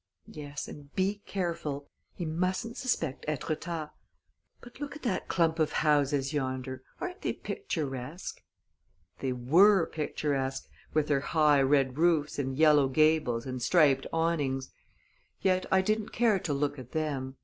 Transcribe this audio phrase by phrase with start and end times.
[0.25, 1.87] "Yes; and be careful.
[2.15, 3.91] He mustn't suspect Etretat.
[4.59, 8.41] But look at that clump of houses yonder aren't they picturesque?"
[9.19, 14.71] They were picturesque, with their high red roofs and yellow gables and striped awnings;
[15.39, 17.35] yet I didn't care to look at them.